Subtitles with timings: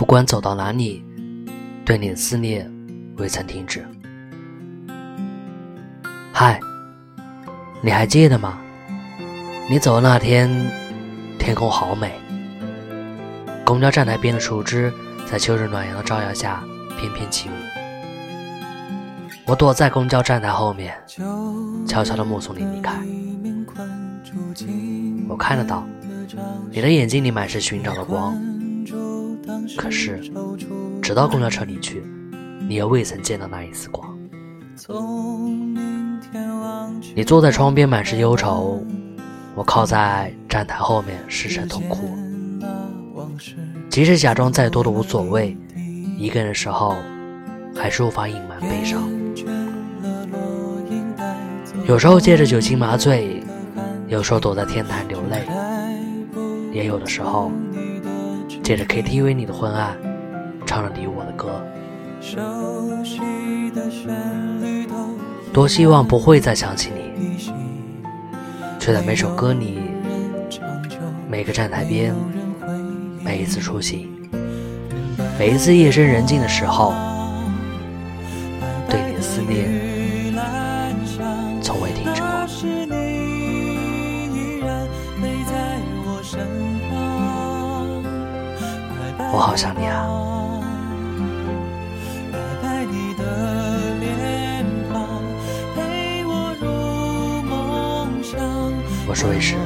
[0.00, 1.04] 不管走到哪里，
[1.84, 2.66] 对你的思念
[3.18, 3.86] 未曾停止。
[6.32, 6.58] 嗨，
[7.82, 8.58] 你还记得吗？
[9.68, 10.50] 你走的那天，
[11.38, 12.18] 天空好美。
[13.62, 14.90] 公交站台边的树枝
[15.30, 16.64] 在秋日暖阳的照耀下
[16.98, 17.52] 翩翩起舞。
[19.44, 20.94] 我躲在公交站台后面，
[21.86, 22.94] 悄悄地目送你离开。
[25.28, 25.86] 我看得到，
[26.70, 28.34] 你的眼睛里满是寻找的光。
[29.76, 30.20] 可是，
[31.02, 32.02] 直到公交车离去，
[32.68, 34.18] 你也未曾见到那一丝光。
[37.14, 38.82] 你坐在窗边，满是忧愁；
[39.54, 42.10] 我靠在站台后面，失声痛哭。
[43.88, 45.56] 即使假装再多的无所谓，
[46.16, 46.96] 一个人的时候，
[47.74, 49.08] 还是无法隐瞒悲伤。
[51.86, 53.42] 有时候借着酒精麻醉，
[54.06, 55.46] 有时候躲在天台流泪，
[56.72, 57.50] 也有的时候
[58.70, 59.96] 借着 KTV 里的昏暗，
[60.64, 61.60] 唱着你我的歌。
[65.52, 67.36] 多希望不会再想起你，
[68.78, 69.80] 却在每首歌里，
[71.28, 72.14] 每个站台边，
[73.24, 74.08] 每一次出行，
[75.36, 76.94] 每一次夜深人静的时候，
[78.88, 79.68] 对你的思念
[81.60, 82.22] 从未停止
[89.32, 90.06] 我好想你啊！
[99.06, 99.56] 我是卫士。